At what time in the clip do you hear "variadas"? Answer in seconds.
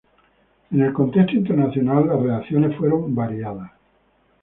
3.13-3.71